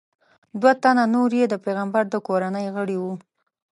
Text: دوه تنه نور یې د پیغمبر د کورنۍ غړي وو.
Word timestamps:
دوه 0.59 0.73
تنه 0.83 1.03
نور 1.15 1.29
یې 1.39 1.45
د 1.49 1.55
پیغمبر 1.65 2.03
د 2.09 2.15
کورنۍ 2.27 2.65
غړي 2.75 2.97
وو. 2.99 3.13